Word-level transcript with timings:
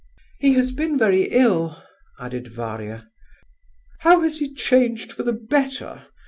"He 0.39 0.53
has 0.53 0.71
been 0.71 0.97
very 0.97 1.25
ill," 1.29 1.77
added 2.19 2.47
Varia. 2.47 3.07
"How 3.99 4.21
has 4.21 4.39
he 4.39 4.51
changed 4.51 5.13
for 5.13 5.21
the 5.21 5.31
better?" 5.33 6.07